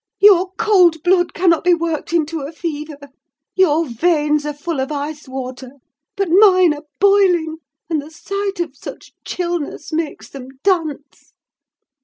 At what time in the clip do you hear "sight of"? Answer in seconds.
8.09-8.75